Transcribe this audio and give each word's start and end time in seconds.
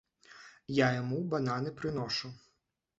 Я 0.77 0.87
яму 1.01 1.21
бананы 1.37 1.77
прыношу. 1.83 2.37